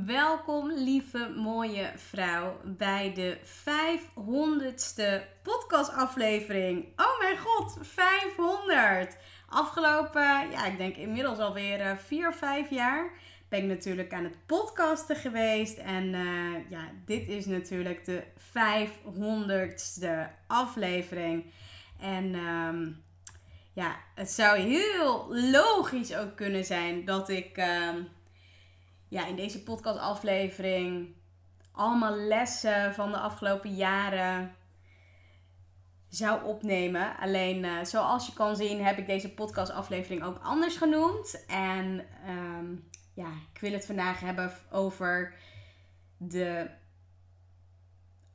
[0.00, 6.84] Welkom, lieve mooie vrouw, bij de 500ste podcastaflevering.
[6.96, 9.16] Oh mijn god, 500!
[9.48, 13.10] Afgelopen, ja, ik denk inmiddels alweer 4 of 5 jaar
[13.48, 15.78] ben ik natuurlijk aan het podcasten geweest.
[15.78, 21.44] En uh, ja, dit is natuurlijk de 500ste aflevering.
[22.00, 23.02] En um,
[23.72, 28.08] ja, het zou heel logisch ook kunnen zijn dat ik um,
[29.12, 31.14] ja, in deze podcastaflevering
[31.72, 34.54] allemaal lessen van de afgelopen jaren
[36.08, 37.16] zou opnemen.
[37.16, 41.44] Alleen uh, zoals je kan zien heb ik deze podcastaflevering ook anders genoemd.
[41.46, 45.34] En um, ja, ik wil het vandaag hebben over
[46.16, 46.70] de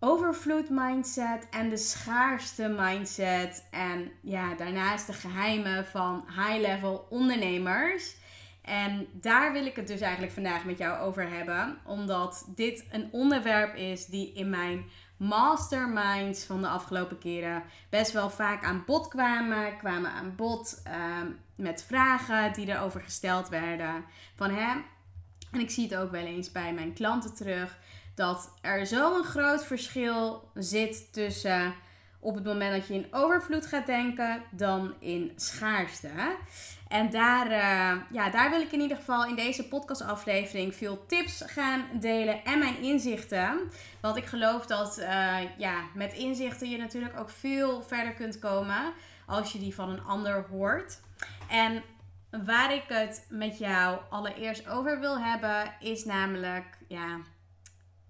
[0.00, 3.68] overvloed mindset en de schaarste mindset.
[3.70, 8.24] En ja, daarnaast de geheimen van high-level ondernemers.
[8.66, 11.78] En daar wil ik het dus eigenlijk vandaag met jou over hebben.
[11.84, 14.84] Omdat dit een onderwerp is die in mijn
[15.16, 19.76] masterminds van de afgelopen keren best wel vaak aan bod kwamen.
[19.76, 20.94] Kwamen aan bod uh,
[21.54, 24.04] met vragen die erover gesteld werden.
[24.34, 24.72] Van hè,
[25.50, 27.78] en ik zie het ook wel eens bij mijn klanten terug,
[28.14, 31.74] dat er zo'n groot verschil zit tussen
[32.26, 36.36] op het moment dat je in overvloed gaat denken dan in schaarste.
[36.88, 41.42] En daar, uh, ja, daar wil ik in ieder geval in deze podcastaflevering veel tips
[41.46, 43.60] gaan delen en mijn inzichten.
[44.00, 48.92] Want ik geloof dat uh, ja, met inzichten je natuurlijk ook veel verder kunt komen
[49.26, 51.00] als je die van een ander hoort.
[51.50, 51.82] En
[52.44, 57.18] waar ik het met jou allereerst over wil hebben, is namelijk, ja,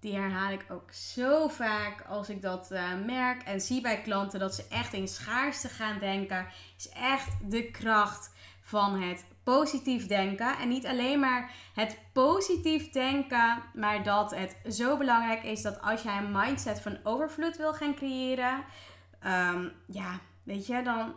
[0.00, 4.40] die herhaal ik ook zo vaak als ik dat uh, merk en zie bij klanten
[4.40, 10.58] dat ze echt in schaarste gaan denken, is echt de kracht van het positief denken.
[10.58, 16.02] En niet alleen maar het positief denken, maar dat het zo belangrijk is dat als
[16.02, 18.64] jij een mindset van overvloed wil gaan creëren,
[19.26, 21.14] um, ja, weet je, dan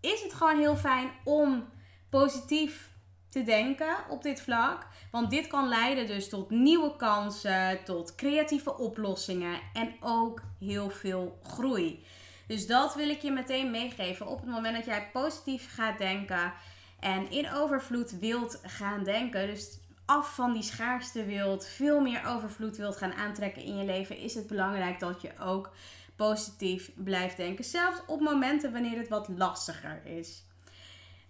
[0.00, 1.68] is het gewoon heel fijn om
[2.10, 2.95] positief
[3.36, 4.86] te denken op dit vlak.
[5.10, 11.38] Want dit kan leiden dus tot nieuwe kansen, tot creatieve oplossingen en ook heel veel
[11.42, 12.04] groei.
[12.46, 14.26] Dus dat wil ik je meteen meegeven.
[14.26, 16.52] Op het moment dat jij positief gaat denken
[17.00, 22.76] en in overvloed wilt gaan denken, dus af van die schaarste wilt, veel meer overvloed
[22.76, 25.70] wilt gaan aantrekken in je leven, is het belangrijk dat je ook
[26.16, 27.64] positief blijft denken.
[27.64, 30.44] Zelfs op momenten wanneer het wat lastiger is.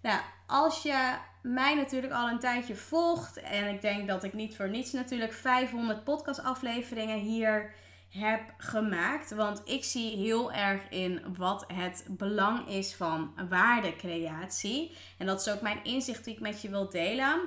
[0.07, 4.57] Nou, als je mij natuurlijk al een tijdje volgt, en ik denk dat ik niet
[4.57, 7.75] voor niets natuurlijk 500 podcastafleveringen hier
[8.09, 9.35] heb gemaakt.
[9.35, 14.97] Want ik zie heel erg in wat het belang is van waardecreatie.
[15.19, 17.41] En dat is ook mijn inzicht die ik met je wil delen.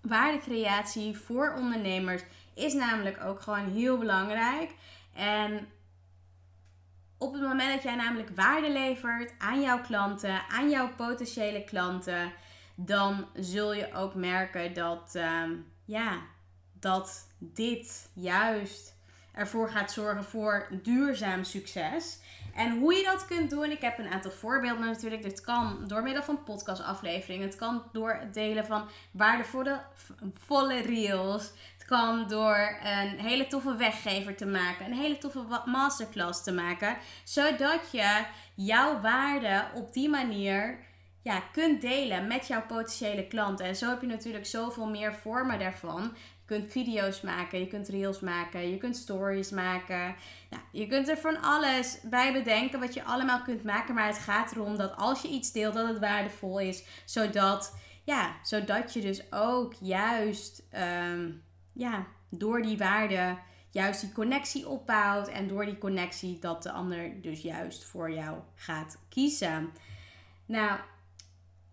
[0.00, 2.22] Waardecreatie voor ondernemers
[2.54, 4.74] is namelijk ook gewoon heel belangrijk.
[5.14, 5.68] En
[7.20, 12.32] op het moment dat jij namelijk waarde levert aan jouw klanten, aan jouw potentiële klanten,
[12.74, 15.42] dan zul je ook merken dat, uh,
[15.84, 16.20] ja,
[16.72, 18.98] dat dit juist
[19.32, 22.18] ervoor gaat zorgen voor duurzaam succes.
[22.54, 25.22] En hoe je dat kunt doen, ik heb een aantal voorbeelden natuurlijk.
[25.22, 27.46] Dit kan door middel van podcastafleveringen.
[27.46, 29.80] Het kan door het delen van waardevolle
[30.34, 31.52] volle reels
[31.90, 37.80] kan door een hele toffe weggever te maken, een hele toffe masterclass te maken, zodat
[37.92, 38.24] je
[38.54, 40.78] jouw waarde op die manier
[41.22, 43.66] ja, kunt delen met jouw potentiële klanten.
[43.66, 46.02] En zo heb je natuurlijk zoveel meer vormen daarvan.
[46.02, 50.14] Je kunt video's maken, je kunt reels maken, je kunt stories maken.
[50.50, 53.94] Nou, je kunt er van alles bij bedenken wat je allemaal kunt maken.
[53.94, 56.84] Maar het gaat erom dat als je iets deelt, dat het waardevol is.
[57.04, 60.62] Zodat, ja, zodat je dus ook juist
[61.12, 61.42] um,
[61.80, 63.38] ja, door die waarde
[63.70, 65.28] juist die connectie opbouwt.
[65.28, 69.70] En door die connectie dat de ander dus juist voor jou gaat kiezen.
[70.46, 70.78] Nou,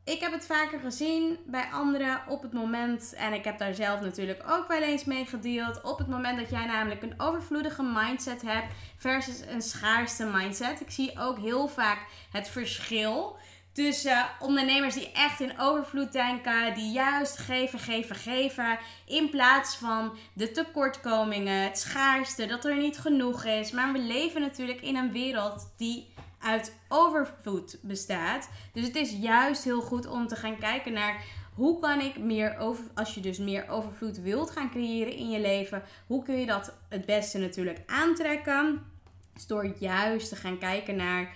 [0.04, 4.02] ik heb het vaker gezien bij anderen op het moment, en ik heb daar zelf
[4.02, 8.42] natuurlijk ook wel eens mee gedeeld, op het moment dat jij namelijk een overvloedige mindset
[8.42, 10.82] hebt versus een schaarste mindset.
[10.82, 12.00] Ik zie ook heel vaak
[12.32, 13.38] het verschil
[13.78, 20.18] tussen ondernemers die echt in overvloed denken, die juist geven, geven, geven, in plaats van
[20.34, 23.72] de tekortkomingen, het schaarste, dat er niet genoeg is.
[23.72, 26.08] Maar we leven natuurlijk in een wereld die
[26.40, 28.50] uit overvloed bestaat.
[28.74, 32.58] Dus het is juist heel goed om te gaan kijken naar hoe kan ik meer
[32.58, 36.46] over, als je dus meer overvloed wilt gaan creëren in je leven, hoe kun je
[36.46, 38.86] dat het beste natuurlijk aantrekken?
[39.34, 41.36] Dus door juist te gaan kijken naar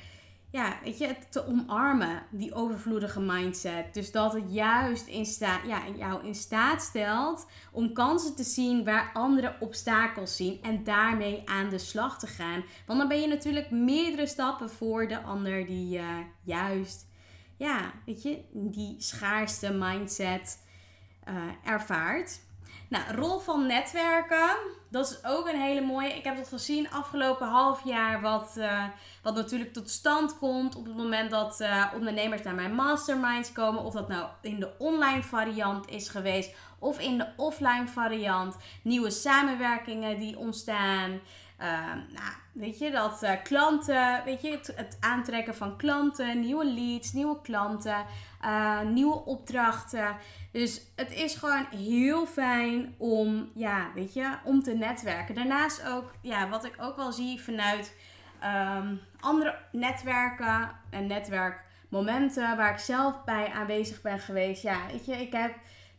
[0.51, 3.93] ja, weet je, te omarmen, die overvloedige mindset.
[3.93, 8.83] Dus dat het juist in staat, ja, jou in staat stelt om kansen te zien
[8.83, 12.63] waar andere obstakels zien en daarmee aan de slag te gaan.
[12.85, 17.07] Want dan ben je natuurlijk meerdere stappen voor de ander die uh, juist,
[17.57, 20.63] ja, weet je, die schaarste mindset
[21.29, 22.39] uh, ervaart.
[22.87, 24.49] Nou, rol van netwerken,
[24.89, 26.15] dat is ook een hele mooie.
[26.15, 28.83] Ik heb dat gezien afgelopen half jaar, wat, uh,
[29.23, 33.83] wat natuurlijk tot stand komt op het moment dat uh, ondernemers naar mijn masterminds komen.
[33.83, 38.57] Of dat nou in de online variant is geweest of in de offline variant.
[38.81, 41.19] Nieuwe samenwerkingen die ontstaan.
[41.61, 47.13] Uh, nou, weet je, dat uh, klanten, weet je, het, aantrekken van klanten, nieuwe leads,
[47.13, 48.05] nieuwe klanten,
[48.45, 50.15] uh, nieuwe opdrachten.
[50.51, 55.35] Dus het is gewoon heel fijn om, ja, weet je, om te netwerken.
[55.35, 57.95] Daarnaast ook, ja, wat ik ook wel zie vanuit
[58.43, 64.61] um, andere netwerken en netwerkmomenten waar ik zelf bij aanwezig ben geweest.
[64.61, 65.55] Ja, weet je, ik heb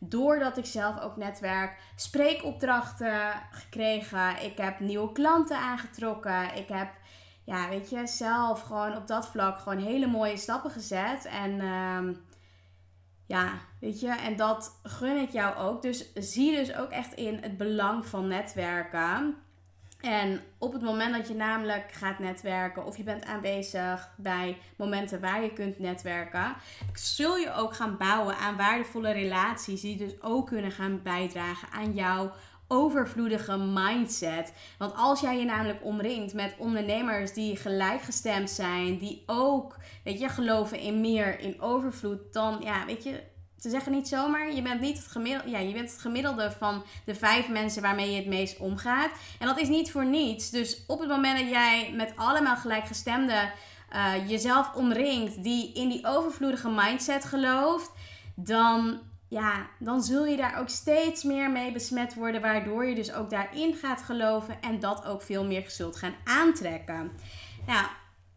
[0.09, 4.43] doordat ik zelf ook netwerk, spreekopdrachten gekregen.
[4.43, 6.55] Ik heb nieuwe klanten aangetrokken.
[6.55, 6.89] Ik heb,
[7.45, 11.25] ja, weet je, zelf gewoon op dat vlak gewoon hele mooie stappen gezet.
[11.25, 12.25] En um,
[13.27, 15.81] ja, weet je, en dat gun ik jou ook.
[15.81, 19.35] Dus zie dus ook echt in het belang van netwerken.
[20.03, 25.21] En op het moment dat je namelijk gaat netwerken of je bent aanwezig bij momenten
[25.21, 26.55] waar je kunt netwerken,
[26.93, 31.93] zul je ook gaan bouwen aan waardevolle relaties die dus ook kunnen gaan bijdragen aan
[31.93, 32.31] jouw
[32.67, 34.53] overvloedige mindset.
[34.77, 40.29] Want als jij je namelijk omringt met ondernemers die gelijkgestemd zijn, die ook, weet je,
[40.29, 43.23] geloven in meer, in overvloed, dan ja, weet je,
[43.63, 46.83] ze zeggen niet zomaar, je bent niet het gemiddelde, ja, je bent het gemiddelde van
[47.05, 49.11] de vijf mensen waarmee je het meest omgaat.
[49.39, 50.49] En dat is niet voor niets.
[50.49, 53.51] Dus op het moment dat jij met allemaal gelijkgestemden
[53.93, 57.91] uh, jezelf omringt die in die overvloedige mindset gelooft,
[58.35, 63.13] dan, ja, dan zul je daar ook steeds meer mee besmet worden, waardoor je dus
[63.13, 67.11] ook daarin gaat geloven en dat ook veel meer zult gaan aantrekken.
[67.65, 67.85] Nou,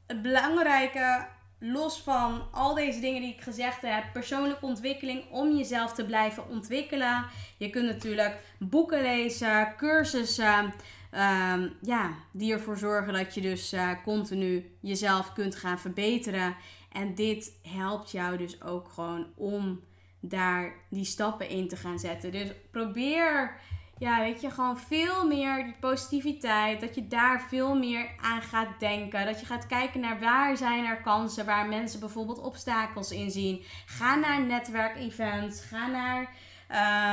[0.07, 1.27] het belangrijke
[1.59, 6.49] los van al deze dingen die ik gezegd heb, persoonlijke ontwikkeling om jezelf te blijven
[6.49, 7.25] ontwikkelen.
[7.57, 10.75] Je kunt natuurlijk boeken lezen, cursussen,
[11.13, 16.57] um, ja, die ervoor zorgen dat je dus uh, continu jezelf kunt gaan verbeteren.
[16.93, 19.81] En dit helpt jou dus ook gewoon om
[20.21, 22.33] daar die stappen in te gaan zetten.
[22.33, 23.57] Dus probeer
[23.99, 26.81] ja, weet je, gewoon veel meer die positiviteit.
[26.81, 29.27] Dat je daar veel meer aan gaat denken.
[29.27, 33.65] Dat je gaat kijken naar waar zijn er kansen, waar mensen bijvoorbeeld obstakels in zien.
[33.87, 36.21] Ga naar netwerkevents, ga naar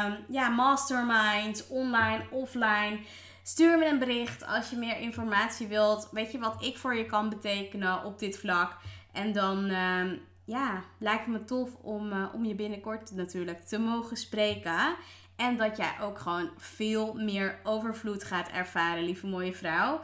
[0.07, 3.00] um, ja, masterminds, online, offline.
[3.44, 6.09] Stuur me een bericht als je meer informatie wilt.
[6.12, 8.77] Weet je wat ik voor je kan betekenen op dit vlak.
[9.12, 13.80] En dan um, ja, lijkt het me tof om, uh, om je binnenkort natuurlijk te
[13.80, 14.95] mogen spreken.
[15.35, 20.02] En dat jij ook gewoon veel meer overvloed gaat ervaren, lieve mooie vrouw.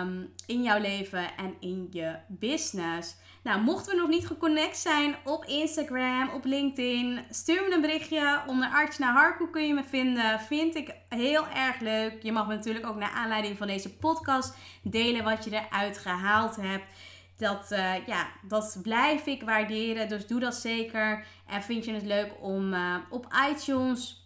[0.00, 3.16] Um, in jouw leven en in je business.
[3.42, 8.42] Nou, mochten we nog niet geconnect zijn op Instagram, op LinkedIn, stuur me een berichtje.
[8.46, 10.40] Onder Artjana Harkoe kun je me vinden.
[10.40, 12.22] Vind ik heel erg leuk.
[12.22, 16.56] Je mag me natuurlijk ook naar aanleiding van deze podcast delen wat je eruit gehaald
[16.56, 16.84] hebt.
[17.36, 20.08] Dat, uh, ja, dat blijf ik waarderen.
[20.08, 21.26] Dus doe dat zeker.
[21.46, 24.25] En vind je het leuk om uh, op iTunes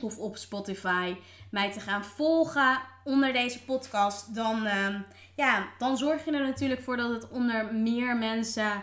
[0.00, 1.16] of op Spotify
[1.50, 4.86] mij te gaan volgen onder deze podcast, dan, uh,
[5.34, 8.82] ja, dan zorg je er natuurlijk voor dat het onder meer mensen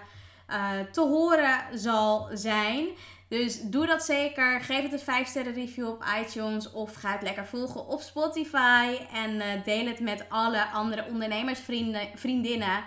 [0.50, 2.88] uh, te horen zal zijn.
[3.28, 4.62] Dus doe dat zeker.
[4.62, 8.98] Geef het een 5 sterren review op iTunes of ga het lekker volgen op Spotify
[9.14, 12.84] en uh, deel het met alle andere ondernemersvrienden, vriendinnen.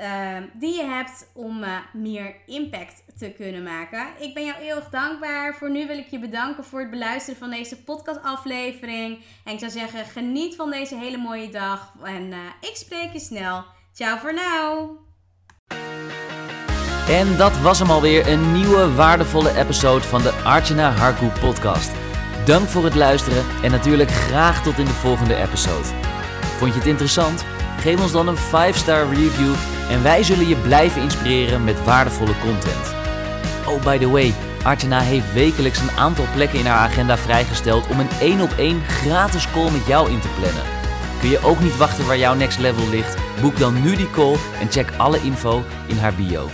[0.00, 4.06] Uh, die je hebt om uh, meer impact te kunnen maken.
[4.18, 5.54] Ik ben jou eeuwig dankbaar.
[5.54, 9.18] Voor nu wil ik je bedanken voor het beluisteren van deze podcastaflevering.
[9.44, 11.92] En ik zou zeggen, geniet van deze hele mooie dag.
[12.04, 13.64] En uh, ik spreek je snel.
[13.92, 14.40] Ciao voor nu.
[17.08, 21.90] En dat was hem alweer, een nieuwe waardevolle episode van de Archana Harku podcast.
[22.44, 25.86] Dank voor het luisteren en natuurlijk graag tot in de volgende episode.
[26.58, 27.44] Vond je het interessant?
[27.78, 29.54] Geef ons dan een 5-star review
[29.90, 32.94] en wij zullen je blijven inspireren met waardevolle content.
[33.66, 38.00] Oh, by the way, Artjana heeft wekelijks een aantal plekken in haar agenda vrijgesteld om
[38.00, 40.62] een één op één gratis call met jou in te plannen.
[41.20, 43.16] Kun je ook niet wachten waar jouw next level ligt?
[43.40, 46.48] Boek dan nu die call en check alle info in haar bio.